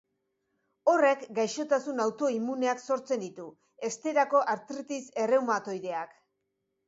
[0.91, 3.45] Horrek gaixotasun autoimmuneak sortzen ditu,
[3.89, 6.17] esterako artritis erreumatoideak.